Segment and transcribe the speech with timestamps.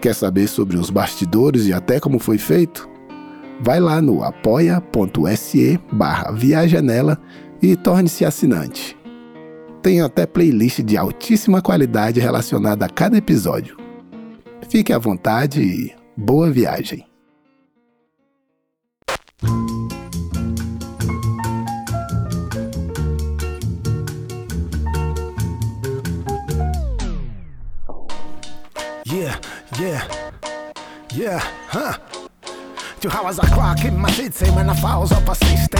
[0.01, 2.89] Quer saber sobre os bastidores e até como foi feito?
[3.61, 7.19] Vai lá no apoia.se barra Viajanela
[7.61, 8.97] e torne-se assinante.
[9.81, 13.77] Tem até playlist de altíssima qualidade relacionada a cada episódio.
[14.69, 17.05] Fique à vontade e boa viagem!
[29.79, 30.03] Yeah,
[31.15, 31.97] yeah, huh?
[32.99, 35.79] Two hours o'clock in my city when I falls up a system.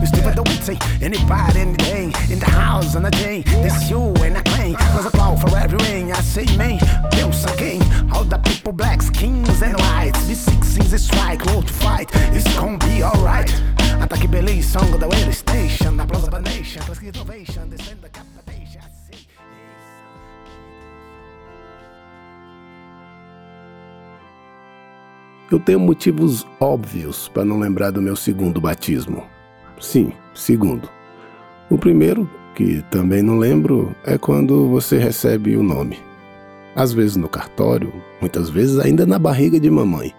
[0.00, 3.42] It's different the witty, anybody in the day, in the house on the day.
[3.42, 4.76] This you and I claim.
[4.94, 6.12] There's a cloud for every ring.
[6.12, 6.78] I see me,
[7.10, 7.82] Deus again.
[8.12, 10.28] All the people, blacks, kings and whites.
[10.28, 12.08] This sixes is strike, low to fight.
[12.32, 13.50] It's gonna be alright.
[14.00, 15.98] Ataque Belize, song of the radio station.
[15.98, 16.82] Applause of the nation.
[16.86, 17.68] Let's get ovation.
[17.68, 18.49] Descend the capitation.
[25.50, 29.24] Eu tenho motivos óbvios para não lembrar do meu segundo batismo.
[29.80, 30.88] Sim, segundo.
[31.68, 35.98] O primeiro, que também não lembro, é quando você recebe o nome.
[36.76, 40.14] Às vezes no cartório, muitas vezes ainda na barriga de mamãe.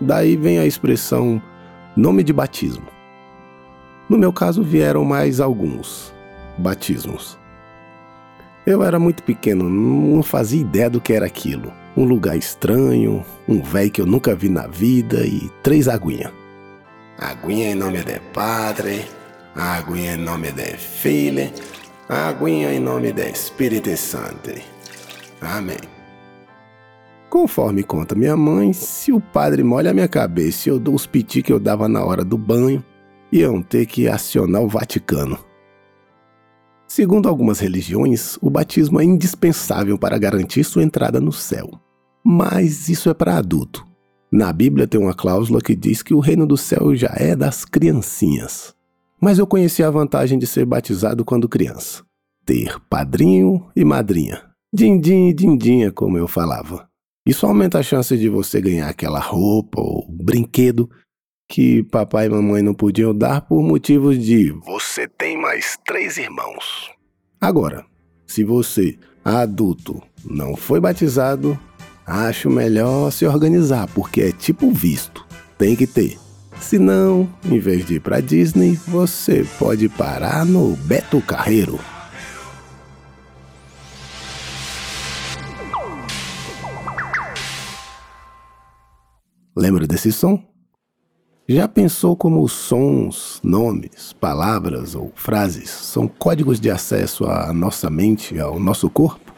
[0.00, 1.40] Daí vem a expressão
[1.96, 2.88] nome de batismo.
[4.08, 6.12] No meu caso vieram mais alguns
[6.58, 7.38] batismos.
[8.66, 11.72] Eu era muito pequeno, não fazia ideia do que era aquilo.
[11.96, 16.32] Um lugar estranho, um velho que eu nunca vi na vida e três aguinhas.
[17.18, 19.04] Aguinha em nome de Padre,
[19.54, 21.50] aguinha em nome de Filho,
[22.08, 24.52] aguinha em nome de Espírito Santo.
[25.40, 25.78] Amém.
[27.28, 31.06] Conforme conta minha mãe, se o padre molha a minha cabeça e eu dou os
[31.06, 32.82] piti que eu dava na hora do banho,
[33.30, 35.47] iam ter que acionar o Vaticano.
[36.98, 41.70] Segundo algumas religiões, o batismo é indispensável para garantir sua entrada no céu.
[42.24, 43.86] Mas isso é para adulto.
[44.32, 47.64] Na Bíblia tem uma cláusula que diz que o reino do céu já é das
[47.64, 48.74] criancinhas.
[49.20, 52.02] Mas eu conheci a vantagem de ser batizado quando criança.
[52.44, 54.42] Ter padrinho e madrinha.
[54.74, 56.88] Dindim e dindinha, como eu falava.
[57.24, 60.90] Isso aumenta a chance de você ganhar aquela roupa ou brinquedo
[61.48, 66.90] que papai e mamãe não podiam dar por motivos de você tem mais três irmãos.
[67.40, 67.86] Agora,
[68.26, 71.58] se você, adulto, não foi batizado,
[72.06, 75.26] acho melhor se organizar, porque é tipo visto,
[75.56, 76.18] tem que ter.
[76.60, 81.78] Se não, em vez de ir pra Disney, você pode parar no Beto Carreiro.
[89.56, 90.57] Lembra desse som?
[91.50, 97.88] Já pensou como os sons, nomes, palavras ou frases são códigos de acesso à nossa
[97.88, 99.32] mente, ao nosso corpo?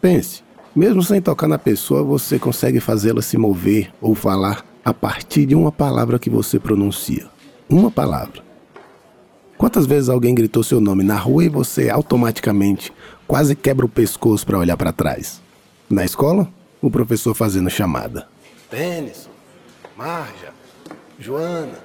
[0.00, 0.44] Pense,
[0.76, 5.56] mesmo sem tocar na pessoa, você consegue fazê-la se mover ou falar a partir de
[5.56, 7.26] uma palavra que você pronuncia.
[7.68, 8.44] Uma palavra.
[9.56, 12.92] Quantas vezes alguém gritou seu nome na rua e você automaticamente
[13.26, 15.42] quase quebra o pescoço para olhar para trás?
[15.90, 16.48] Na escola,
[16.80, 18.28] o professor fazendo chamada.
[18.70, 19.28] Pênis,
[19.96, 20.57] Marja,
[21.18, 21.78] Joana.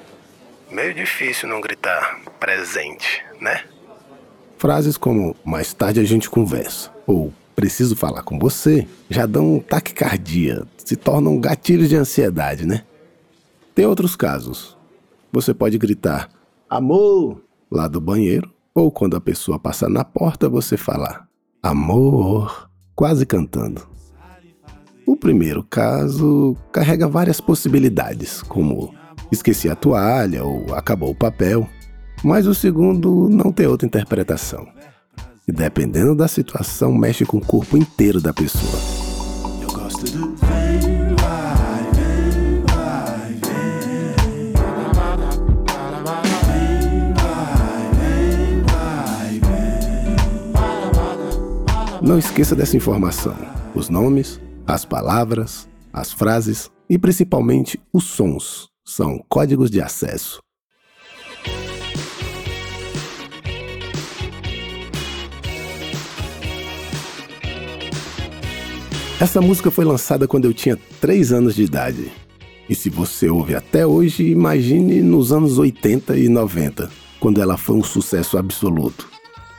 [0.72, 3.64] Meio difícil não gritar presente, né?
[4.58, 10.64] Frases como mais tarde a gente conversa ou preciso falar com você já dão taquicardia,
[10.78, 12.84] se tornam gatilhos de ansiedade, né?
[13.74, 14.78] Tem outros casos.
[15.32, 16.30] Você pode gritar
[16.70, 17.42] amor
[17.72, 21.28] lá do banheiro ou quando a pessoa passar na porta você falar
[21.62, 23.88] amor, quase cantando.
[25.06, 28.94] O primeiro caso carrega várias possibilidades, como
[29.34, 31.70] esqueci a toalha ou acabou o papel,
[32.24, 34.66] mas o segundo não tem outra interpretação.
[35.48, 38.80] E dependendo da situação, mexe com o corpo inteiro da pessoa.
[39.62, 43.34] Eu gosto do vem, vai, vem, vai,
[49.40, 49.44] vem.
[52.02, 53.36] Não esqueça dessa informação:
[53.76, 60.42] os nomes, as palavras, as frases e principalmente os sons são códigos de acesso.
[69.20, 72.12] Essa música foi lançada quando eu tinha 3 anos de idade.
[72.68, 76.90] E se você ouve até hoje, imagine nos anos 80 e 90,
[77.20, 79.08] quando ela foi um sucesso absoluto.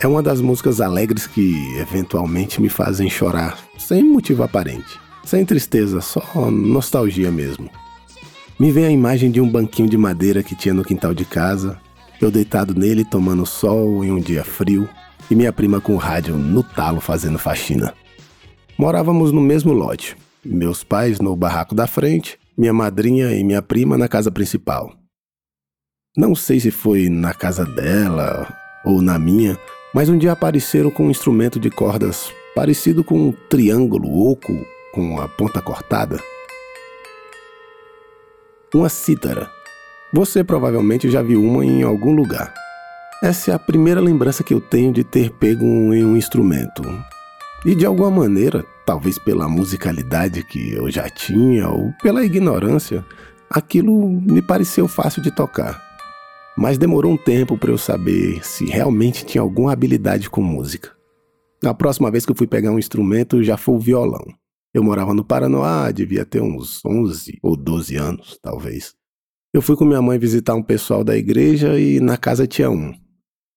[0.01, 5.01] É uma das músicas alegres que eventualmente me fazem chorar, sem motivo aparente.
[5.25, 7.71] Sem tristeza, só nostalgia mesmo.
[8.59, 11.81] Me vem a imagem de um banquinho de madeira que tinha no quintal de casa,
[12.21, 14.89] eu deitado nele tomando sol em um dia frio
[15.29, 17.93] e minha prima com o rádio no talo fazendo faxina.
[18.79, 23.99] Morávamos no mesmo lote, meus pais no barraco da frente, minha madrinha e minha prima
[23.99, 24.95] na casa principal.
[26.17, 29.59] Não sei se foi na casa dela ou na minha,
[29.93, 34.55] mas um dia apareceram com um instrumento de cordas parecido com um triângulo oco
[34.93, 36.21] com a ponta cortada.
[38.75, 39.49] Uma cítara.
[40.13, 42.53] Você provavelmente já viu uma em algum lugar.
[43.23, 46.83] Essa é a primeira lembrança que eu tenho de ter pego em um instrumento.
[47.65, 53.07] E de alguma maneira, talvez pela musicalidade que eu já tinha ou pela ignorância,
[53.49, 55.81] aquilo me pareceu fácil de tocar.
[56.57, 60.91] Mas demorou um tempo para eu saber se realmente tinha alguma habilidade com música.
[61.65, 64.27] A próxima vez que eu fui pegar um instrumento já foi o violão.
[64.75, 68.93] Eu morava no Paranoá, devia ter uns 11 ou 12 anos, talvez.
[69.53, 72.93] Eu fui com minha mãe visitar um pessoal da igreja e na casa tinha um.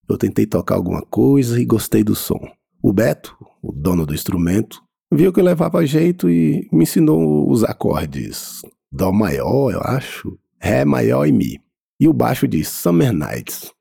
[0.08, 2.40] Eu tentei tocar alguma coisa e gostei do som.
[2.84, 4.80] O Beto, o dono do instrumento,
[5.12, 8.62] viu que eu levava jeito e me ensinou os acordes
[8.92, 11.60] Dó maior, eu acho, Ré maior e Mi.
[12.00, 13.72] E o baixo de Summer Nights.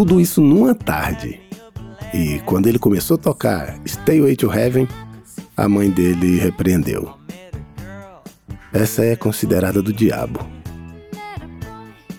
[0.00, 1.38] Tudo isso numa tarde.
[2.14, 4.88] E quando ele começou a tocar Stay Away to Heaven,
[5.54, 7.18] a mãe dele repreendeu.
[8.72, 10.40] Essa é considerada do diabo.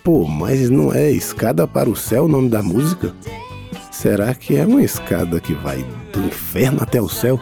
[0.04, 3.16] Pô, mas não é Escada para o Céu o nome da música?
[3.89, 7.39] Será que é uma escada que vai do inferno até o céu?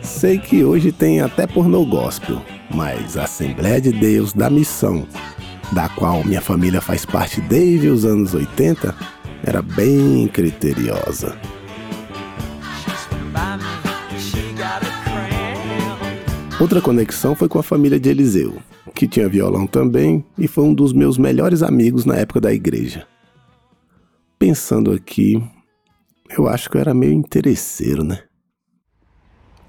[0.00, 2.40] Sei que hoje tem até pornô gospel,
[2.74, 5.06] mas Assembleia de Deus da Missão,
[5.72, 8.94] da qual minha família faz parte desde os anos 80,
[9.44, 11.36] era bem criteriosa.
[16.58, 18.56] Outra conexão foi com a família de Eliseu,
[18.94, 23.06] que tinha violão também e foi um dos meus melhores amigos na época da igreja.
[24.38, 25.42] Pensando aqui,
[26.30, 28.22] eu acho que eu era meio interesseiro, né?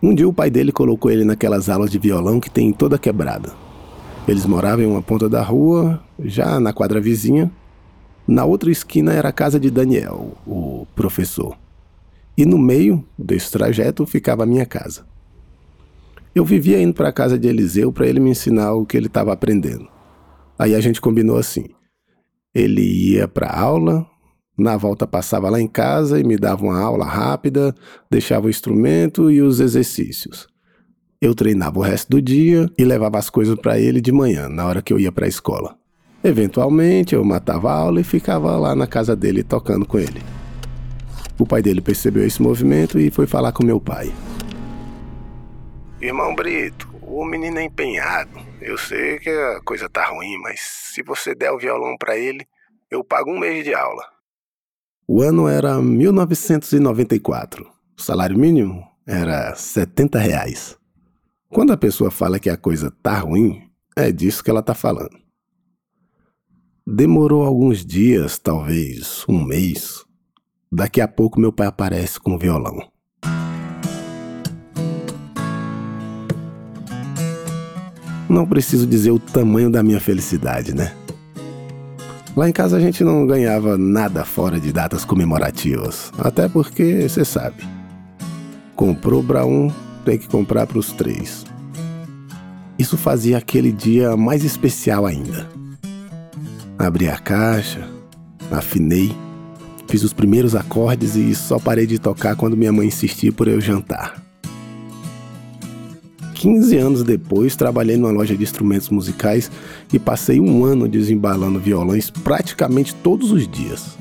[0.02, 3.67] Um dia o pai dele colocou ele naquelas aulas de violão que tem toda quebrada.
[4.28, 7.50] Eles moravam em uma ponta da rua, já na quadra vizinha.
[8.28, 11.58] Na outra esquina era a casa de Daniel, o professor.
[12.38, 15.06] E no meio desse trajeto ficava a minha casa.
[16.36, 19.08] Eu vivia indo para a casa de Eliseu para ele me ensinar o que ele
[19.08, 19.88] estava aprendendo.
[20.60, 21.66] Aí a gente combinou assim:
[22.54, 24.06] ele ia para aula,
[24.58, 27.74] na volta passava lá em casa e me dava uma aula rápida,
[28.12, 30.48] deixava o instrumento e os exercícios.
[31.20, 34.68] Eu treinava o resto do dia e levava as coisas para ele de manhã, na
[34.68, 35.76] hora que eu ia para a escola.
[36.24, 40.22] Eventualmente eu matava a aula e ficava lá na casa dele tocando com ele.
[41.40, 44.14] O pai dele percebeu esse movimento e foi falar com meu pai.
[46.00, 48.40] Irmão Brito, o menino é empenhado.
[48.62, 50.60] Eu sei que a coisa tá ruim, mas
[50.94, 52.46] se você der o violão para ele,
[52.92, 54.04] eu pago um mês de aula.
[55.08, 57.68] O ano era 1994.
[57.98, 60.78] O salário mínimo era 70 reais.
[61.50, 63.62] Quando a pessoa fala que a coisa tá ruim,
[63.96, 65.18] é disso que ela tá falando.
[66.86, 70.04] Demorou alguns dias, talvez um mês.
[70.70, 72.78] Daqui a pouco meu pai aparece com o violão.
[78.30, 80.94] Não preciso dizer o tamanho da minha felicidade, né?
[82.36, 87.24] Lá em casa a gente não ganhava nada fora de datas comemorativas, até porque você
[87.24, 87.64] sabe.
[88.76, 89.72] Comprou para um,
[90.08, 91.46] tem que comprar para os três.
[92.80, 95.50] Isso fazia aquele dia mais especial ainda.
[96.80, 97.90] Abri a caixa,
[98.50, 99.14] afinei,
[99.86, 103.60] fiz os primeiros acordes e só parei de tocar quando minha mãe insistiu por eu
[103.60, 104.24] jantar.
[106.36, 109.52] 15 anos depois, trabalhei numa loja de instrumentos musicais
[109.92, 113.98] e passei um ano desembalando violões praticamente todos os dias,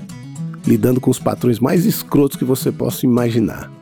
[0.65, 3.73] lidando com os patrões mais escrotos que você possa imaginar.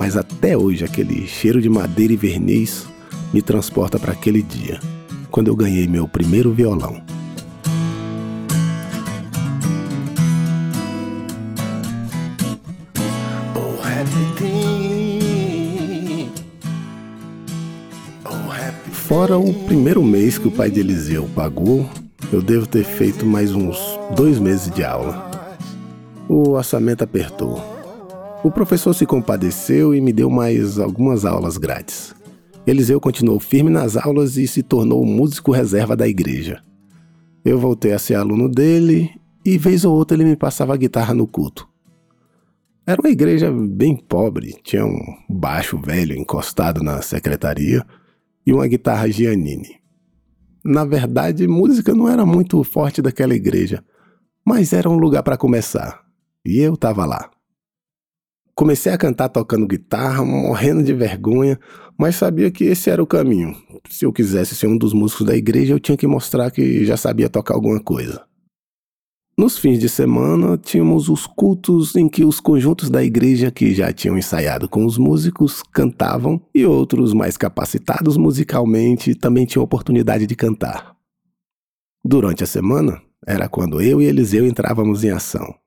[0.00, 2.86] Mas até hoje, aquele cheiro de madeira e verniz
[3.34, 4.80] me transporta para aquele dia,
[5.30, 7.02] quando eu ganhei meu primeiro violão.
[18.90, 21.86] Fora o primeiro mês que o pai de Eliseu pagou,
[22.32, 23.76] eu devo ter feito mais uns
[24.16, 25.30] dois meses de aula.
[26.26, 27.79] O orçamento apertou.
[28.42, 32.14] O professor se compadeceu e me deu mais algumas aulas grátis.
[32.66, 36.62] Eliseu continuou firme nas aulas e se tornou músico reserva da igreja.
[37.44, 39.10] Eu voltei a ser aluno dele
[39.44, 41.68] e, vez ou outra, ele me passava a guitarra no culto.
[42.86, 47.84] Era uma igreja bem pobre, tinha um baixo velho encostado na secretaria
[48.46, 49.76] e uma guitarra Giannini.
[50.64, 53.84] Na verdade, música não era muito forte daquela igreja,
[54.42, 56.00] mas era um lugar para começar.
[56.42, 57.30] E eu estava lá.
[58.60, 61.58] Comecei a cantar tocando guitarra, morrendo de vergonha,
[61.96, 63.56] mas sabia que esse era o caminho.
[63.88, 66.94] Se eu quisesse ser um dos músicos da igreja, eu tinha que mostrar que já
[66.94, 68.22] sabia tocar alguma coisa.
[69.34, 73.94] Nos fins de semana, tínhamos os cultos em que os conjuntos da igreja que já
[73.94, 80.36] tinham ensaiado com os músicos cantavam e outros mais capacitados musicalmente também tinham oportunidade de
[80.36, 80.94] cantar.
[82.04, 85.59] Durante a semana, era quando eu e Eliseu entrávamos em ação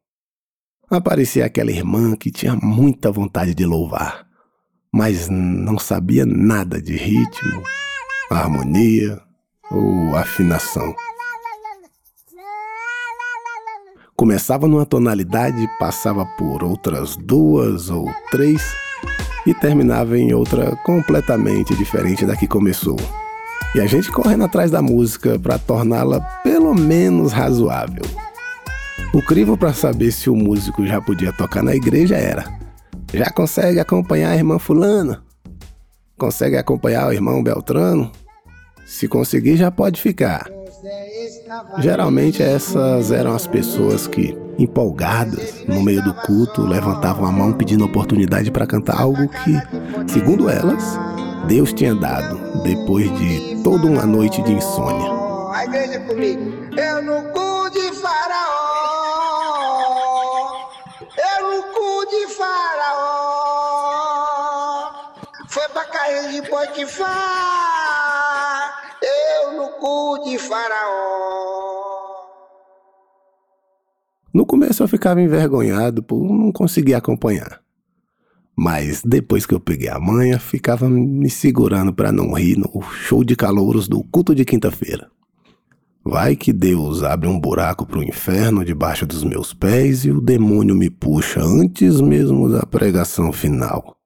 [0.98, 4.26] aparecia aquela irmã que tinha muita vontade de louvar,
[4.94, 7.64] mas não sabia nada de ritmo,
[8.30, 9.20] harmonia
[9.72, 10.96] ou afinação.
[14.16, 18.62] Começava numa tonalidade, passava por outras duas ou três
[19.46, 22.98] e terminava em outra completamente diferente da que começou.
[23.76, 28.04] E a gente correndo atrás da música para torná-la pelo menos razoável.
[29.14, 32.46] O crivo para saber se o músico já podia tocar na igreja era:
[33.14, 35.24] já consegue acompanhar a irmã Fulana?
[36.18, 38.12] Consegue acompanhar o irmão Beltrano?
[38.88, 40.50] Se conseguir, já pode ficar.
[41.78, 47.86] Geralmente essas eram as pessoas que, empolgadas, no meio do culto, levantavam a mão pedindo
[47.86, 51.00] oportunidade para cantar algo que, segundo elas,
[51.48, 55.12] Deus tinha dado depois de toda uma noite de insônia.
[55.54, 56.52] A igreja comigo.
[56.76, 58.63] Eu no cu de faraó.
[66.68, 67.04] De Potifar,
[69.02, 71.84] eu no cu de Faraó.
[74.34, 77.62] No começo eu ficava envergonhado por não conseguir acompanhar.
[78.56, 83.24] Mas depois que eu peguei a manha, ficava me segurando para não rir no show
[83.24, 85.10] de calouros do culto de quinta-feira.
[86.06, 90.76] Vai que Deus abre um buraco pro inferno debaixo dos meus pés e o demônio
[90.76, 93.98] me puxa antes mesmo da pregação final.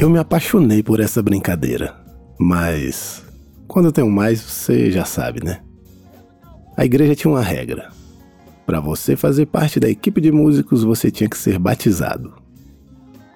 [0.00, 1.94] Eu me apaixonei por essa brincadeira,
[2.38, 3.22] mas
[3.68, 5.60] quando eu tenho mais, você já sabe, né?
[6.74, 7.90] A igreja tinha uma regra.
[8.64, 12.32] Para você fazer parte da equipe de músicos, você tinha que ser batizado.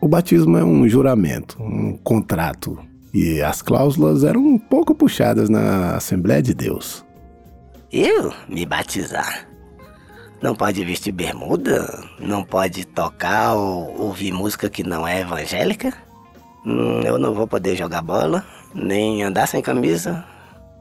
[0.00, 2.78] O batismo é um juramento, um contrato,
[3.12, 7.04] e as cláusulas eram um pouco puxadas na Assembleia de Deus.
[7.92, 9.46] Eu me batizar?
[10.40, 12.08] Não pode vestir bermuda?
[12.18, 16.03] Não pode tocar ou ouvir música que não é evangélica?
[16.66, 18.44] Hum, eu não vou poder jogar bola,
[18.74, 20.24] nem andar sem camisa.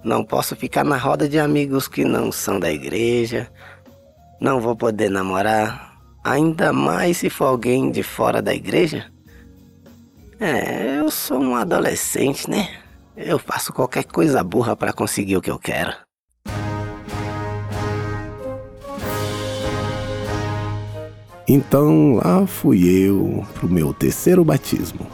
[0.03, 3.49] Não posso ficar na roda de amigos que não são da igreja.
[4.39, 9.11] Não vou poder namorar, ainda mais se for alguém de fora da igreja.
[10.39, 12.69] É, eu sou um adolescente, né?
[13.15, 15.93] Eu faço qualquer coisa burra para conseguir o que eu quero.
[21.47, 25.05] Então lá fui eu pro meu terceiro batismo.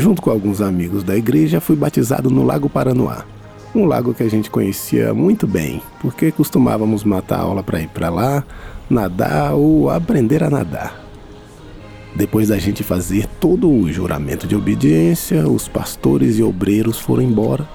[0.00, 3.22] Junto com alguns amigos da igreja, fui batizado no Lago Paranoá.
[3.74, 8.08] Um lago que a gente conhecia muito bem, porque costumávamos matar aula para ir para
[8.08, 8.42] lá,
[8.88, 11.04] nadar ou aprender a nadar.
[12.16, 17.68] Depois da gente fazer todo o juramento de obediência, os pastores e obreiros foram embora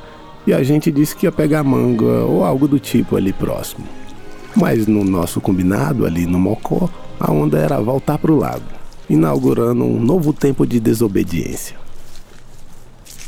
[0.48, 3.86] e a gente disse que ia pegar manga ou algo do tipo ali próximo.
[4.56, 6.90] Mas no nosso combinado ali no Mocó,
[7.20, 8.66] a onda era voltar para o lago,
[9.08, 11.85] inaugurando um novo tempo de desobediência.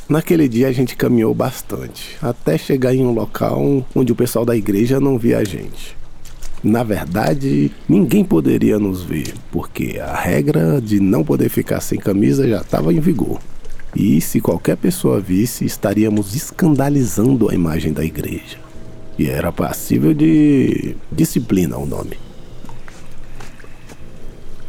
[0.10, 4.56] Naquele dia a gente caminhou bastante, até chegar em um local onde o pessoal da
[4.56, 5.98] igreja não via a gente.
[6.64, 12.48] Na verdade, ninguém poderia nos ver, porque a regra de não poder ficar sem camisa
[12.48, 13.38] já estava em vigor.
[13.94, 18.58] E se qualquer pessoa visse, estaríamos escandalizando a imagem da igreja.
[19.20, 22.18] E era passível de disciplina o nome.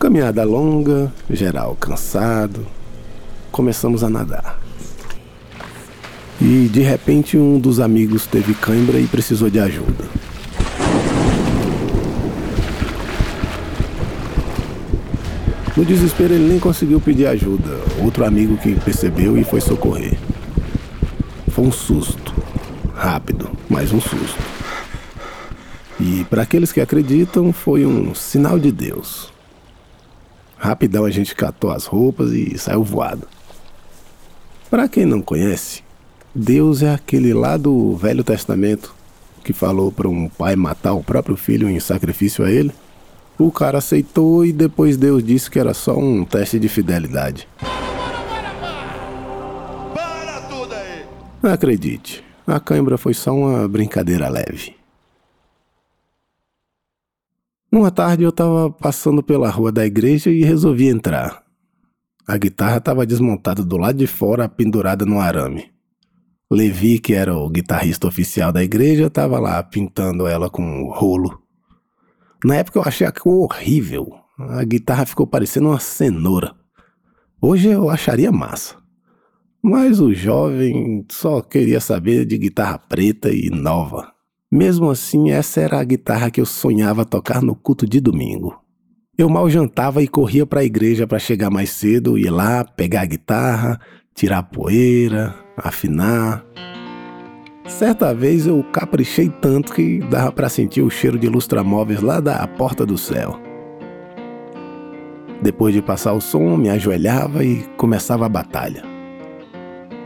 [0.00, 2.66] Caminhada longa, geral cansado,
[3.52, 4.67] começamos a nadar.
[6.40, 10.04] E de repente um dos amigos teve cãibra e precisou de ajuda.
[15.76, 17.70] No desespero ele nem conseguiu pedir ajuda.
[18.02, 20.18] Outro amigo que percebeu e foi socorrer.
[21.50, 22.34] Foi um susto.
[22.94, 24.42] Rápido, mas um susto.
[26.00, 29.32] E para aqueles que acreditam, foi um sinal de Deus.
[30.56, 33.28] Rapidão a gente catou as roupas e saiu voado.
[34.68, 35.82] Para quem não conhece,
[36.34, 38.94] Deus é aquele lá do Velho Testamento
[39.42, 42.72] que falou para um pai matar o próprio filho em sacrifício a ele.
[43.38, 47.48] O cara aceitou e depois Deus disse que era só um teste de fidelidade.
[51.42, 54.76] Acredite, a cãibra foi só uma brincadeira leve.
[57.70, 61.42] Uma tarde eu estava passando pela rua da igreja e resolvi entrar.
[62.26, 65.77] A guitarra estava desmontada do lado de fora, pendurada no arame.
[66.50, 71.42] Levi, que era o guitarrista oficial da igreja, estava lá pintando ela com rolo.
[72.42, 74.14] Na época eu achei aquilo horrível.
[74.38, 76.54] A guitarra ficou parecendo uma cenoura.
[77.40, 78.76] Hoje eu acharia massa.
[79.62, 84.10] Mas o jovem só queria saber de guitarra preta e nova.
[84.50, 88.58] Mesmo assim, essa era a guitarra que eu sonhava tocar no culto de domingo.
[89.18, 93.02] Eu mal jantava e corria para a igreja para chegar mais cedo, ir lá, pegar
[93.02, 93.78] a guitarra,
[94.14, 96.44] tirar a poeira, afinar.
[97.66, 102.46] Certa vez eu caprichei tanto que dava para sentir o cheiro de lustramóveis lá da
[102.46, 103.38] porta do céu.
[105.42, 108.82] Depois de passar o som, me ajoelhava e começava a batalha.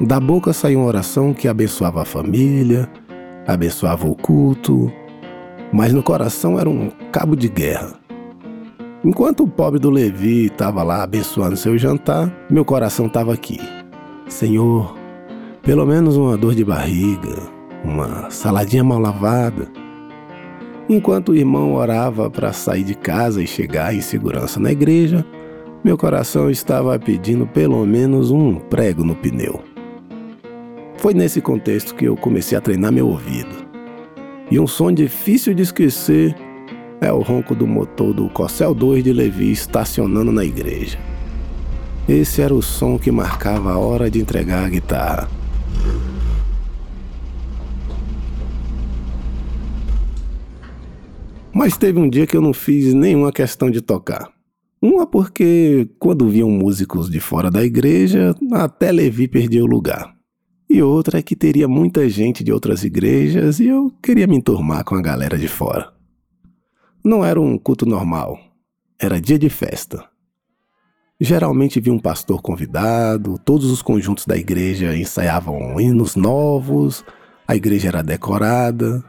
[0.01, 2.91] Da boca saía uma oração que abençoava a família,
[3.47, 4.93] abençoava o culto,
[5.73, 7.95] mas no coração era um cabo de guerra.
[9.05, 13.59] Enquanto o pobre do Levi estava lá abençoando seu jantar, meu coração estava aqui.
[14.29, 14.95] Senhor,
[15.63, 17.39] pelo menos uma dor de barriga,
[17.85, 19.69] uma saladinha mal lavada.
[20.89, 25.25] Enquanto o irmão orava para sair de casa e chegar em segurança na igreja,
[25.85, 29.63] meu coração estava pedindo pelo menos um prego no pneu.
[30.97, 33.65] Foi nesse contexto que eu comecei a treinar meu ouvido.
[34.51, 36.35] E um som difícil de esquecer
[37.01, 40.99] é o ronco do motor do Cossel 2 de Levi estacionando na igreja.
[42.09, 45.42] Esse era o som que marcava a hora de entregar a guitarra.
[51.55, 54.33] Mas teve um dia que eu não fiz nenhuma questão de tocar.
[54.81, 60.13] Uma porque, quando viam músicos de fora da igreja, até Levi perdia o lugar.
[60.69, 64.83] E outra é que teria muita gente de outras igrejas e eu queria me enturmar
[64.85, 65.93] com a galera de fora.
[67.05, 68.41] Não era um culto normal,
[68.99, 70.05] era dia de festa.
[71.21, 77.05] Geralmente vi um pastor convidado, todos os conjuntos da igreja ensaiavam hinos novos,
[77.47, 79.05] a igreja era decorada,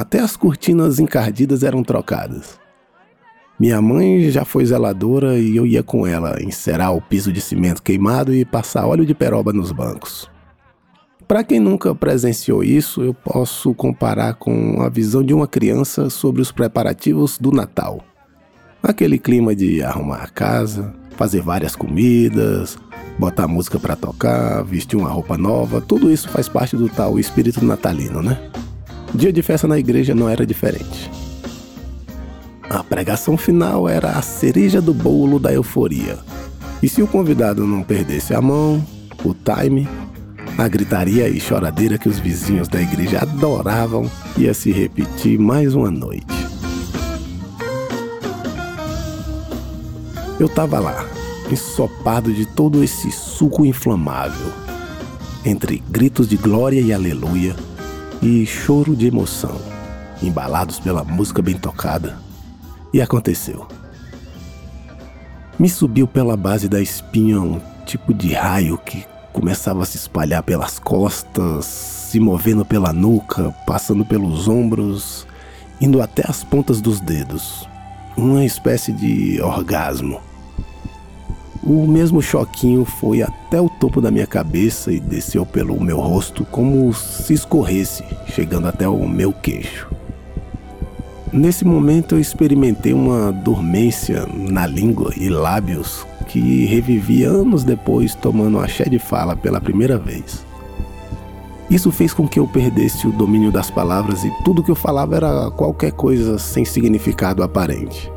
[0.00, 2.58] até as cortinas encardidas eram trocadas.
[3.58, 7.82] Minha mãe já foi zeladora e eu ia com ela encerar o piso de cimento
[7.82, 10.30] queimado e passar óleo de peroba nos bancos.
[11.26, 16.42] Para quem nunca presenciou isso, eu posso comparar com a visão de uma criança sobre
[16.42, 18.04] os preparativos do Natal.
[18.82, 22.78] Aquele clima de arrumar a casa, fazer várias comidas,
[23.18, 27.64] botar música para tocar, vestir uma roupa nova, tudo isso faz parte do tal espírito
[27.64, 28.38] natalino, né?
[29.14, 31.10] Dia de festa na igreja não era diferente.
[32.68, 36.18] A pregação final era a cereja do bolo da euforia.
[36.82, 38.84] E se o convidado não perdesse a mão,
[39.24, 39.88] o time,
[40.58, 45.90] a gritaria e choradeira que os vizinhos da igreja adoravam ia se repetir mais uma
[45.90, 46.26] noite.
[50.38, 51.06] Eu tava lá,
[51.50, 54.52] ensopado de todo esse suco inflamável,
[55.44, 57.56] entre gritos de glória e aleluia
[58.22, 59.60] e choro de emoção,
[60.22, 62.18] embalados pela música bem tocada.
[62.92, 63.66] E aconteceu.
[65.58, 70.42] Me subiu pela base da espinha um tipo de raio que começava a se espalhar
[70.42, 75.26] pelas costas, se movendo pela nuca, passando pelos ombros,
[75.80, 77.68] indo até as pontas dos dedos.
[78.16, 80.20] Uma espécie de orgasmo.
[81.68, 86.44] O mesmo choquinho foi até o topo da minha cabeça e desceu pelo meu rosto
[86.44, 89.88] como se escorresse, chegando até o meu queixo.
[91.32, 98.60] Nesse momento eu experimentei uma dormência na língua e lábios que revivi anos depois tomando
[98.60, 100.46] axé de fala pela primeira vez.
[101.68, 105.16] Isso fez com que eu perdesse o domínio das palavras e tudo que eu falava
[105.16, 108.08] era qualquer coisa sem significado aparente.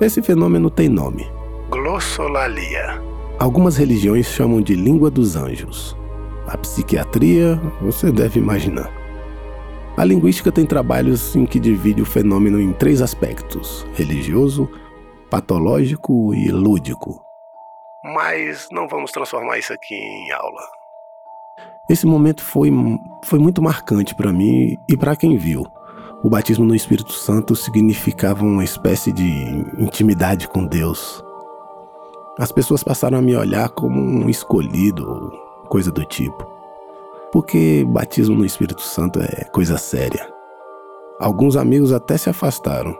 [0.00, 1.35] Esse fenômeno tem nome:
[1.70, 3.02] glossolalia.
[3.38, 5.96] Algumas religiões chamam de língua dos anjos.
[6.46, 8.90] A psiquiatria, você deve imaginar.
[9.96, 14.70] A linguística tem trabalhos em que divide o fenômeno em três aspectos: religioso,
[15.30, 17.20] patológico e lúdico.
[18.14, 20.62] Mas não vamos transformar isso aqui em aula.
[21.90, 22.70] Esse momento foi,
[23.24, 25.64] foi muito marcante para mim e para quem viu.
[26.22, 29.28] O batismo no Espírito Santo significava uma espécie de
[29.78, 31.25] intimidade com Deus.
[32.38, 35.30] As pessoas passaram a me olhar como um escolhido ou
[35.68, 36.46] coisa do tipo.
[37.32, 40.30] Porque batismo no Espírito Santo é coisa séria.
[41.18, 42.94] Alguns amigos até se afastaram.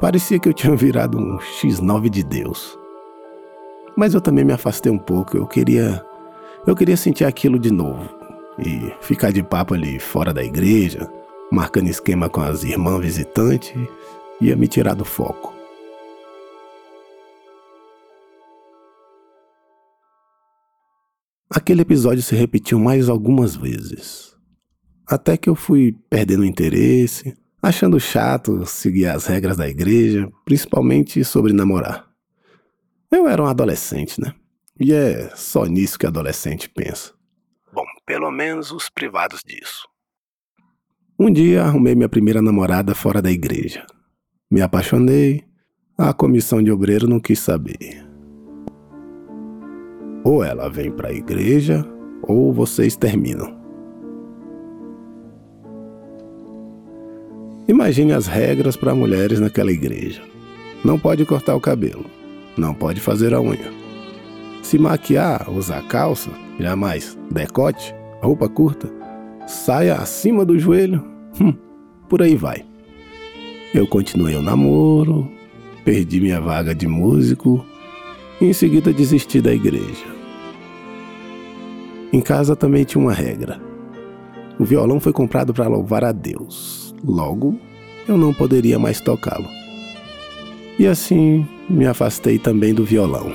[0.00, 2.78] Parecia que eu tinha virado um X9 de Deus.
[3.94, 5.36] Mas eu também me afastei um pouco.
[5.36, 6.02] Eu queria
[6.66, 8.08] eu queria sentir aquilo de novo
[8.58, 11.10] e ficar de papo ali fora da igreja,
[11.50, 13.74] marcando esquema com as irmãs visitantes,
[14.40, 15.51] ia me tirar do foco.
[21.54, 24.34] Aquele episódio se repetiu mais algumas vezes.
[25.06, 31.52] Até que eu fui perdendo interesse, achando chato seguir as regras da igreja, principalmente sobre
[31.52, 32.08] namorar.
[33.10, 34.34] Eu era um adolescente, né?
[34.80, 37.12] E é só nisso que adolescente pensa.
[37.70, 39.86] Bom, pelo menos os privados disso.
[41.18, 43.84] Um dia arrumei minha primeira namorada fora da igreja.
[44.50, 45.44] Me apaixonei,
[45.98, 48.11] a comissão de obreiro não quis saber.
[50.24, 51.84] Ou ela vem para a igreja,
[52.22, 53.60] ou vocês terminam.
[57.66, 60.22] Imagine as regras para mulheres naquela igreja.
[60.84, 62.04] Não pode cortar o cabelo,
[62.56, 63.72] não pode fazer a unha.
[64.62, 67.16] Se maquiar, usar calça, jamais.
[67.30, 68.88] Decote, roupa curta,
[69.46, 71.04] saia acima do joelho,
[71.40, 71.54] hum,
[72.08, 72.64] por aí vai.
[73.74, 75.30] Eu continuei o namoro,
[75.84, 77.64] perdi minha vaga de músico
[78.42, 80.06] e em seguida desisti da igreja.
[82.12, 83.60] Em casa também tinha uma regra.
[84.58, 86.92] O violão foi comprado para louvar a Deus.
[87.04, 87.56] Logo,
[88.06, 89.48] eu não poderia mais tocá-lo.
[90.78, 93.32] E assim me afastei também do violão.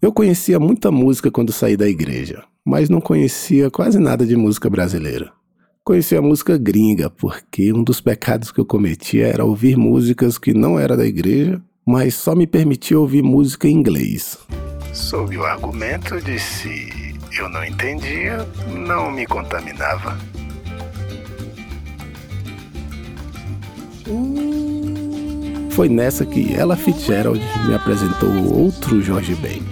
[0.00, 4.68] Eu conhecia muita música quando saí da igreja, mas não conhecia quase nada de música
[4.68, 5.32] brasileira.
[5.82, 10.52] Conheci a música gringa, porque um dos pecados que eu cometia era ouvir músicas que
[10.52, 14.36] não era da igreja, mas só me permitia ouvir música em inglês.
[14.92, 18.46] Sob o argumento de se eu não entendia,
[18.86, 20.18] não me contaminava.
[25.70, 29.62] Foi nessa que Ella Fitzgerald me apresentou outro Jorge Ben.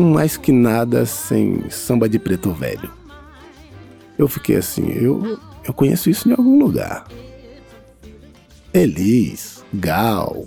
[0.00, 2.90] Mais que nada sem samba de preto velho.
[4.18, 7.06] Eu fiquei assim, eu, eu conheço isso em algum lugar.
[8.72, 10.46] Elis, Gal,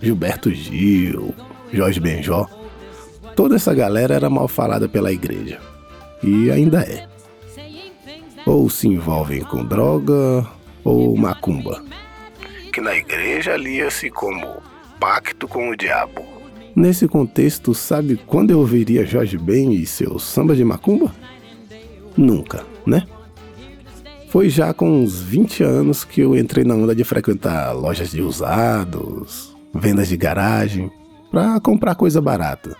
[0.00, 1.34] Gilberto Gil,
[1.72, 2.46] Jorge Benjó,
[3.34, 5.60] toda essa galera era mal falada pela igreja.
[6.22, 7.08] E ainda é.
[8.46, 10.46] Ou se envolvem com droga
[10.84, 11.82] ou macumba.
[12.72, 14.62] Que na igreja lia-se como
[15.00, 16.33] pacto com o diabo.
[16.76, 21.14] Nesse contexto, sabe quando eu ouviria Jorge Ben e seu samba de macumba?
[22.16, 23.06] Nunca, né?
[24.28, 28.20] Foi já com uns 20 anos que eu entrei na onda de frequentar lojas de
[28.20, 30.90] usados, vendas de garagem,
[31.30, 32.76] para comprar coisa barata.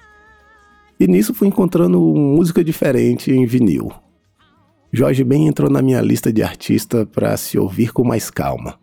[0.98, 3.92] E nisso fui encontrando música diferente em vinil.
[4.92, 8.78] Jorge Ben entrou na minha lista de artista para se ouvir com mais calma.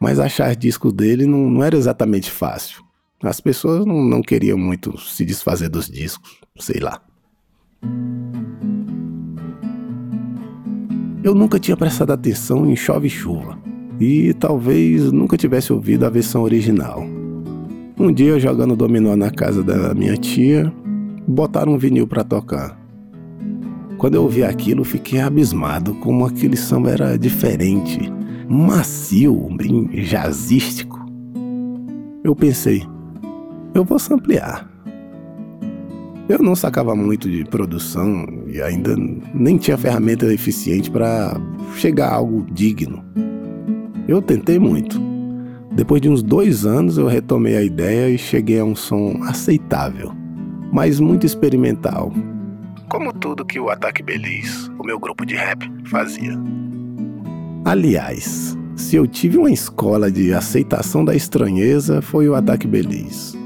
[0.00, 2.87] Mas achar discos dele não, não era exatamente fácil.
[3.22, 7.00] As pessoas não, não queriam muito se desfazer dos discos, sei lá.
[11.24, 13.58] Eu nunca tinha prestado atenção em Chove Chuva
[14.00, 17.04] e talvez nunca tivesse ouvido a versão original.
[17.98, 20.72] Um dia, jogando dominó na casa da minha tia,
[21.26, 22.80] botaram um vinil para tocar.
[23.98, 27.98] Quando eu ouvi aquilo, fiquei abismado como aquele samba era diferente,
[28.48, 31.04] macio, bem jazzístico.
[32.22, 32.86] Eu pensei,
[33.78, 34.68] eu vou ampliar.
[36.28, 38.94] Eu não sacava muito de produção e ainda
[39.32, 41.40] nem tinha ferramenta eficiente para
[41.76, 43.02] chegar a algo digno.
[44.06, 45.00] Eu tentei muito.
[45.72, 50.12] Depois de uns dois anos, eu retomei a ideia e cheguei a um som aceitável,
[50.72, 52.12] mas muito experimental.
[52.88, 56.38] Como tudo que o Ataque Beliz, o meu grupo de rap, fazia.
[57.64, 63.36] Aliás, se eu tive uma escola de aceitação da estranheza, foi o Ataque Beliz.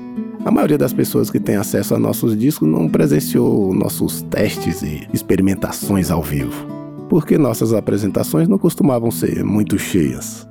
[0.45, 5.07] A maioria das pessoas que tem acesso a nossos discos não presenciou nossos testes e
[5.13, 6.67] experimentações ao vivo,
[7.09, 10.49] porque nossas apresentações não costumavam ser muito cheias.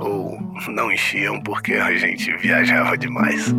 [0.00, 3.54] Ou não enchiam porque a gente viajava demais.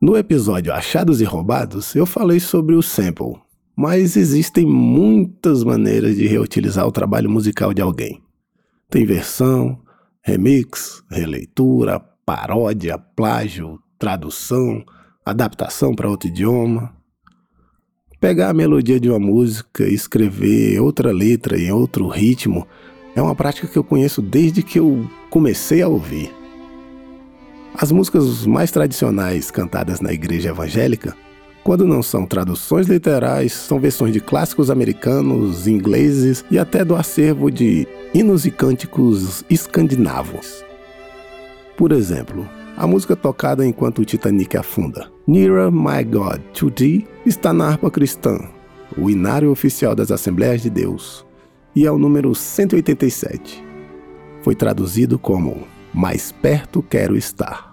[0.00, 3.34] No episódio Achados e Roubados, eu falei sobre o sample,
[3.76, 8.22] Mas existem muitas maneiras de reutilizar o trabalho musical de alguém.
[8.88, 9.78] Tem versão,
[10.22, 14.82] remix, releitura, paródia, plágio, tradução,
[15.24, 16.96] adaptação para outro idioma.
[18.18, 22.66] Pegar a melodia de uma música e escrever outra letra em outro ritmo
[23.14, 26.34] é uma prática que eu conheço desde que eu comecei a ouvir.
[27.74, 31.14] As músicas mais tradicionais cantadas na igreja evangélica,
[31.66, 37.50] quando não são traduções literais, são versões de clássicos americanos, ingleses e até do acervo
[37.50, 40.64] de hinos e cânticos escandinavos.
[41.76, 47.52] Por exemplo, a música tocada enquanto o Titanic afunda, Nearer My God to Thee, está
[47.52, 48.38] na harpa cristã,
[48.96, 51.26] o inário oficial das Assembleias de Deus,
[51.74, 53.64] e é o número 187.
[54.40, 57.65] Foi traduzido como Mais perto quero estar.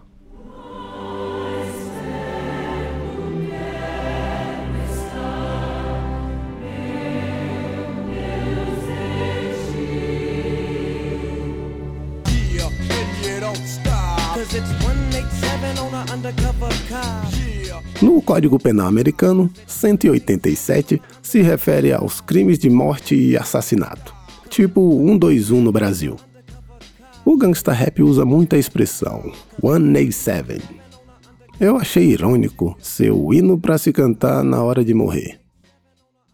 [18.01, 24.13] No Código Penal Americano, 187 se refere aos crimes de morte e assassinato,
[24.49, 26.17] tipo 121 no Brasil.
[27.25, 30.61] O gangsta rap usa muita expressão 187.
[31.59, 35.39] Eu achei irônico seu hino para se cantar na hora de morrer.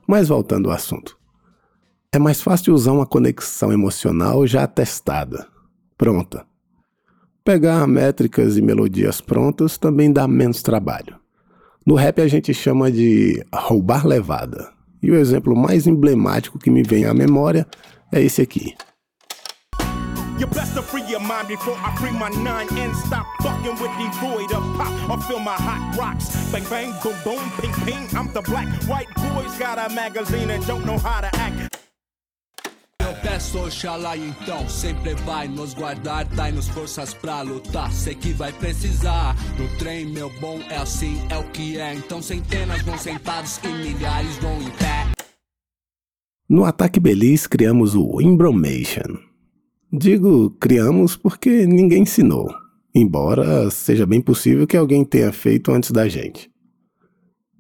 [0.08, 1.16] Mas voltando ao assunto.
[2.12, 5.48] É mais fácil usar uma conexão emocional já testada,
[5.96, 6.49] pronta.
[7.50, 11.16] Pegar métricas e melodias prontas também dá menos trabalho.
[11.84, 14.70] No rap a gente chama de roubar levada.
[15.02, 17.66] E o exemplo mais emblemático que me vem à memória
[18.14, 18.76] é esse aqui.
[20.40, 23.98] You best to free your mind before I free my nine and stop fucking with
[24.56, 26.30] of pop feel my hot rocks.
[26.52, 28.16] Bang bang, boom boom, ping ping.
[28.16, 31.89] I'm the black white boys got a magazine and don't know how to act.
[33.16, 37.92] Peço Oxalá então, sempre vai nos guardar, dai-nos forças pra lutar.
[37.92, 39.36] Sei que vai precisar.
[39.58, 41.94] No trem, meu bom, é assim, é o que é.
[41.94, 45.08] Então centenas vão sentados e milhares vão em pé.
[46.50, 49.18] No Ataque Belis criamos o Imbromation.
[49.92, 52.54] Digo criamos porque ninguém ensinou,
[52.94, 56.50] embora seja bem possível que alguém tenha feito antes da gente.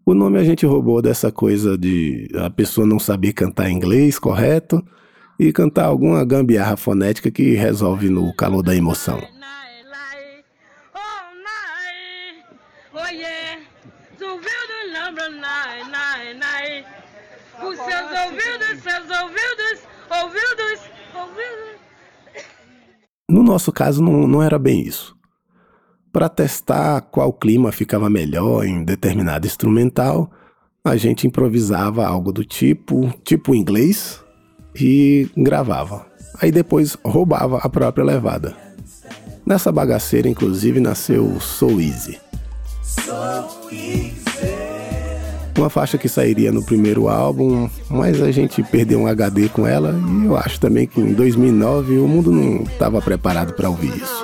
[0.06, 4.84] O nome a gente roubou dessa coisa de a pessoa não saber cantar inglês correto
[5.40, 9.22] e cantar alguma gambiarra fonética que resolve no calor da emoção.
[23.30, 25.16] No nosso caso, não, não era bem isso.
[26.12, 30.32] Para testar qual clima ficava melhor em determinado instrumental,
[30.84, 34.24] a gente improvisava algo do tipo, tipo inglês,
[34.80, 36.06] e gravava.
[36.42, 38.56] Aí depois roubava a própria levada.
[39.46, 42.20] Nessa bagaceira, inclusive, nasceu So Easy.
[45.58, 49.94] Uma faixa que sairia no primeiro álbum, mas a gente perdeu um HD com ela
[50.22, 54.24] e eu acho também que em 2009 o mundo não estava preparado para ouvir isso.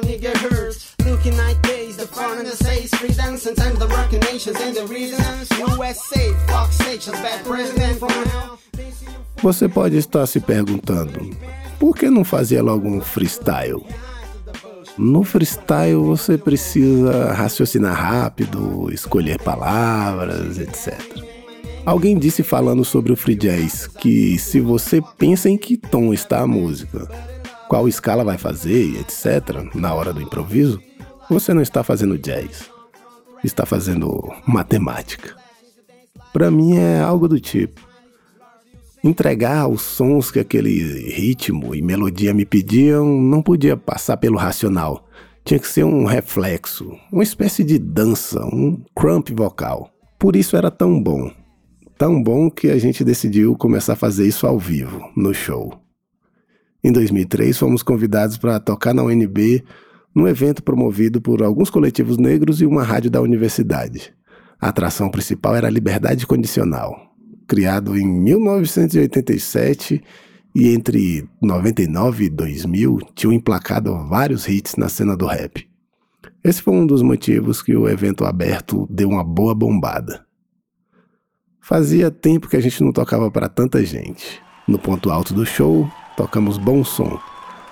[9.41, 11.35] Você pode estar se perguntando,
[11.79, 13.83] por que não fazia logo um freestyle?
[14.97, 20.99] No freestyle você precisa raciocinar rápido, escolher palavras, etc.
[21.85, 26.39] Alguém disse falando sobre o free jazz que se você pensa em que tom está
[26.39, 27.07] a música,
[27.67, 30.81] qual escala vai fazer, etc., na hora do improviso,
[31.29, 32.69] você não está fazendo jazz,
[33.43, 35.35] está fazendo matemática.
[36.31, 37.85] Para mim é algo do tipo
[39.07, 45.07] entregar os sons que aquele ritmo e melodia me pediam não podia passar pelo racional.
[45.43, 49.91] Tinha que ser um reflexo, uma espécie de dança, um crump vocal.
[50.17, 51.31] Por isso era tão bom.
[51.99, 55.79] Tão bom que a gente decidiu começar a fazer isso ao vivo, no show.
[56.83, 59.63] Em 2003, fomos convidados para tocar na UNB
[60.15, 64.13] num evento promovido por alguns coletivos negros e uma rádio da universidade.
[64.59, 67.13] A atração principal era a liberdade condicional,
[67.45, 70.01] criado em 1987
[70.55, 75.67] e entre 99 e 2000 tinham emplacado vários hits na cena do rap.
[76.41, 80.25] Esse foi um dos motivos que o evento aberto deu uma boa bombada.
[81.59, 84.39] Fazia tempo que a gente não tocava para tanta gente.
[84.67, 87.19] No ponto alto do show, tocamos Bom Som,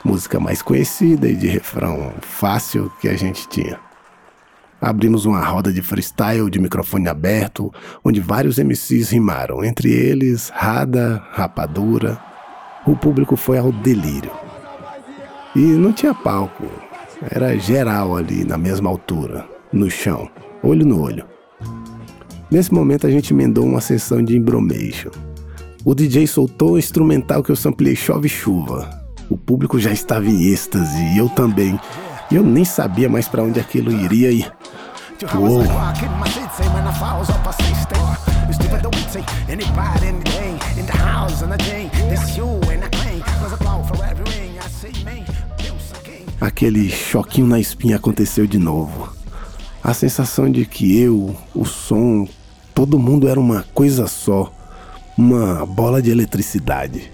[0.04, 3.80] música mais conhecida e de refrão fácil que a gente tinha.
[4.82, 11.24] Abrimos uma roda de freestyle de microfone aberto, onde vários MCs rimaram, entre eles Rada,
[11.32, 12.20] Rapadura.
[12.86, 14.32] O público foi ao delírio.
[15.56, 16.66] E não tinha palco,
[17.32, 20.30] era geral ali na mesma altura, no chão,
[20.62, 21.26] olho no olho.
[22.52, 25.12] Nesse momento a gente emendou uma sessão de embromation.
[25.86, 29.03] O DJ soltou o instrumental que eu samplei Chove Chuva.
[29.34, 31.80] O público já estava em êxtase e eu também.
[32.30, 34.54] E eu nem sabia mais para onde aquilo iria ir.
[35.34, 35.64] Uou!
[46.40, 49.12] Aquele choquinho na espinha aconteceu de novo.
[49.84, 52.28] A sensação de que eu, o som,
[52.76, 54.54] todo mundo era uma coisa só,
[55.18, 57.13] uma bola de eletricidade.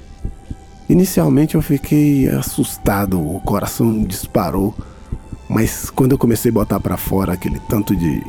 [0.90, 4.74] Inicialmente eu fiquei assustado, o coração disparou,
[5.48, 8.24] mas quando eu comecei a botar para fora aquele tanto de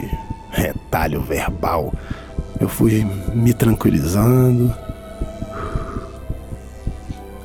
[0.51, 1.91] retalho verbal,
[2.61, 4.75] eu fui me tranquilizando.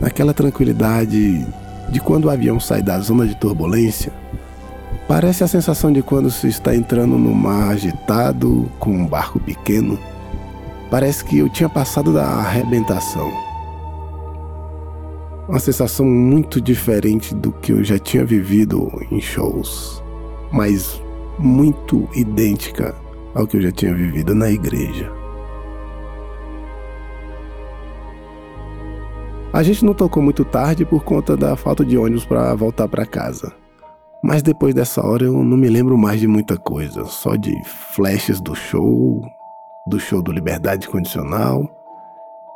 [0.02, 1.48] Aquela tranquilidade
[1.90, 4.12] de quando o avião sai da zona de turbulência,
[5.08, 9.98] parece a sensação de quando se está entrando no mar agitado com um barco pequeno.
[10.92, 13.45] Parece que eu tinha passado da arrebentação.
[15.48, 20.04] Uma sensação muito diferente do que eu já tinha vivido em shows,
[20.52, 21.00] mas
[21.38, 22.96] muito idêntica
[23.36, 25.12] ao que eu já tinha vivido na igreja.
[29.54, 33.06] A gente não tocou muito tarde por conta da falta de ônibus para voltar para
[33.06, 33.54] casa.
[34.24, 37.54] Mas depois dessa hora eu não me lembro mais de muita coisa, só de
[37.94, 39.22] flashes do show,
[39.88, 41.70] do show do Liberdade Condicional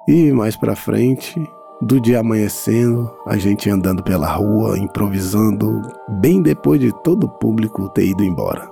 [0.08, 1.39] e mais para frente,
[1.82, 5.82] do dia amanhecendo, a gente andando pela rua, improvisando,
[6.20, 8.70] bem depois de todo o público ter ido embora.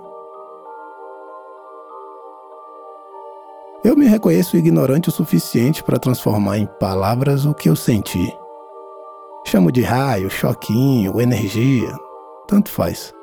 [3.83, 8.35] Eu me reconheço ignorante o suficiente para transformar em palavras o que eu senti.
[9.45, 11.95] Chamo de raio, choquinho, energia,
[12.47, 13.13] tanto faz.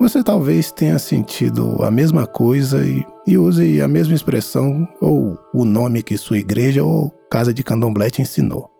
[0.00, 5.64] Você talvez tenha sentido a mesma coisa e, e, use a mesma expressão ou o
[5.64, 8.79] nome que sua igreja ou casa de candomblé te ensinou.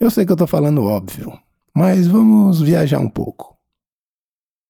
[0.00, 1.38] Eu sei que eu estou falando óbvio,
[1.74, 3.56] mas vamos viajar um pouco.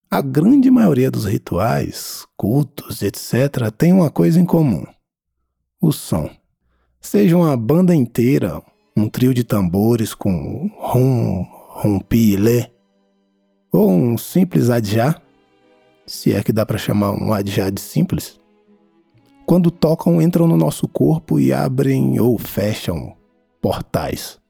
[0.09, 4.85] A grande maioria dos rituais, cultos, etc., tem uma coisa em comum
[5.81, 6.29] o som.
[6.99, 8.61] Seja uma banda inteira,
[8.95, 12.69] um trio de tambores com rum, rompi e lê,
[13.71, 15.19] ou um simples adjá,
[16.05, 18.39] se é que dá para chamar um adjá de simples.
[19.45, 23.15] Quando tocam, entram no nosso corpo e abrem ou fecham
[23.59, 24.40] portais.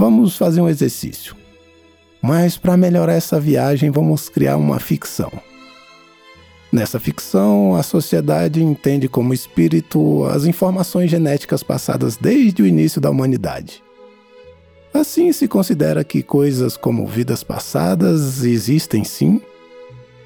[0.00, 1.36] Vamos fazer um exercício.
[2.22, 5.30] Mas para melhorar essa viagem, vamos criar uma ficção.
[6.72, 13.10] Nessa ficção, a sociedade entende como espírito as informações genéticas passadas desde o início da
[13.10, 13.82] humanidade.
[14.94, 19.38] Assim, se considera que coisas como vidas passadas existem sim,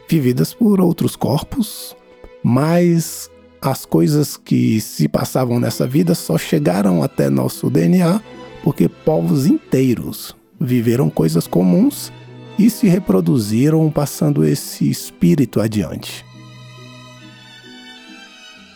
[0.08, 1.96] vividas por outros corpos,
[2.44, 3.28] mas
[3.60, 8.22] as coisas que se passavam nessa vida só chegaram até nosso DNA
[8.64, 12.10] porque povos inteiros viveram coisas comuns
[12.58, 16.24] e se reproduziram passando esse espírito adiante.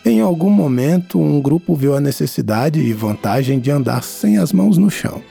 [0.05, 4.77] Em algum momento, um grupo viu a necessidade e vantagem de andar sem as mãos
[4.77, 5.23] no chão.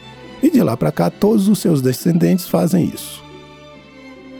[0.42, 3.22] E de lá para cá, todos os seus descendentes fazem isso.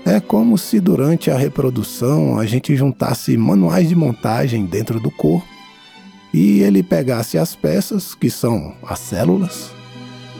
[0.04, 5.46] É como se durante a reprodução a gente juntasse manuais de montagem dentro do corpo
[6.34, 9.77] e ele pegasse as peças, que são as células,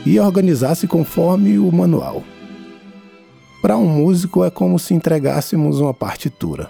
[0.05, 2.23] e organizasse conforme o manual.
[3.61, 6.69] Para um músico é como se entregássemos uma partitura.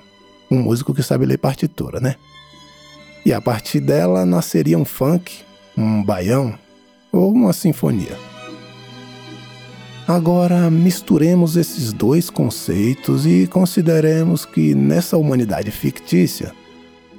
[0.49, 2.15] Um músico que sabe ler partitura, né?
[3.25, 5.39] E a partir dela nasceria um funk,
[5.77, 6.57] um baião
[7.11, 8.17] ou uma sinfonia.
[10.07, 16.51] Agora misturemos esses dois conceitos e consideremos que nessa humanidade fictícia,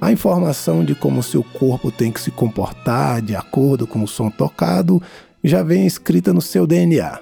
[0.01, 4.29] a informação de como seu corpo tem que se comportar de acordo com o som
[4.29, 5.01] tocado
[5.43, 7.19] já vem escrita no seu DNA.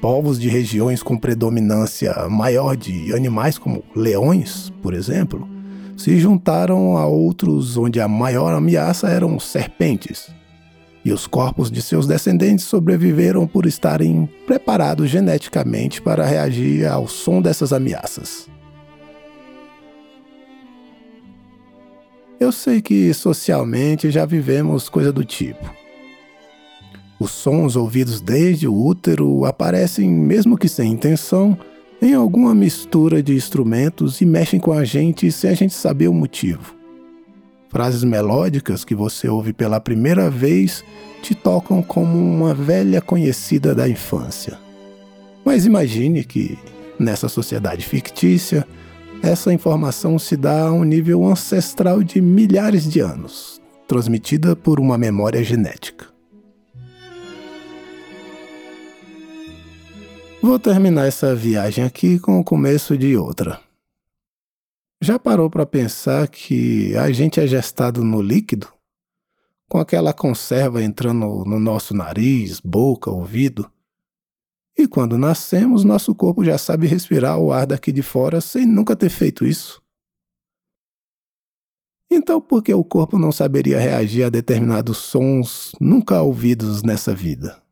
[0.00, 5.48] Povos de regiões com predominância maior de animais como leões, por exemplo,
[5.96, 10.28] se juntaram a outros onde a maior ameaça eram serpentes.
[11.04, 17.40] E os corpos de seus descendentes sobreviveram por estarem preparados geneticamente para reagir ao som
[17.40, 18.48] dessas ameaças.
[22.38, 25.85] Eu sei que socialmente já vivemos coisa do tipo.
[27.18, 31.58] Os sons ouvidos desde o útero aparecem, mesmo que sem intenção,
[32.00, 36.12] em alguma mistura de instrumentos e mexem com a gente sem a gente saber o
[36.14, 36.74] motivo.
[37.70, 40.84] Frases melódicas que você ouve pela primeira vez
[41.22, 44.58] te tocam como uma velha conhecida da infância.
[45.44, 46.58] Mas imagine que,
[46.98, 48.66] nessa sociedade fictícia,
[49.22, 54.98] essa informação se dá a um nível ancestral de milhares de anos, transmitida por uma
[54.98, 56.15] memória genética.
[60.42, 63.60] Vou terminar essa viagem aqui com o começo de outra.
[65.00, 68.72] Já parou para pensar que a gente é gestado no líquido?
[69.68, 73.70] Com aquela conserva entrando no nosso nariz, boca, ouvido?
[74.78, 78.94] E quando nascemos, nosso corpo já sabe respirar o ar daqui de fora sem nunca
[78.94, 79.82] ter feito isso.
[82.10, 87.65] Então, por que o corpo não saberia reagir a determinados sons nunca ouvidos nessa vida?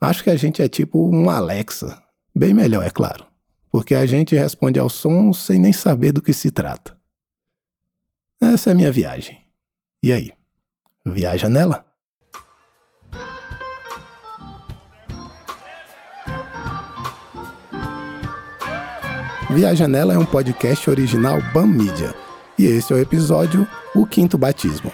[0.00, 2.00] Acho que a gente é tipo um Alexa.
[2.34, 3.26] Bem melhor, é claro.
[3.70, 6.96] Porque a gente responde ao som sem nem saber do que se trata.
[8.40, 9.38] Essa é a minha viagem.
[10.02, 10.32] E aí?
[11.04, 11.84] Viaja nela?
[19.50, 22.14] Viaja Nela é um podcast original BAM Media.
[22.58, 24.92] E esse é o episódio O Quinto Batismo.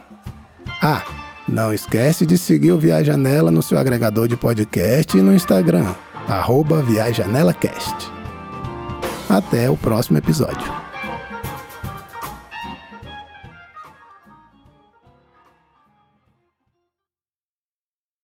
[0.80, 1.02] Ah,
[1.48, 5.94] não esquece de seguir o Viajanela no seu agregador de podcast e no Instagram,
[6.28, 8.12] arroba ViajanelaCast.
[9.28, 10.77] Até o próximo episódio.